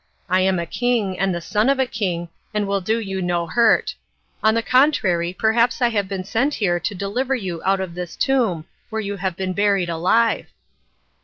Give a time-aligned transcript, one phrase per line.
[0.27, 3.45] I am a king, and the son of a king, and will do you no
[3.45, 3.93] hurt.
[4.43, 8.15] On the contrary, perhaps I have been sent here to deliver you out of this
[8.15, 10.47] tomb, where you have been buried alive."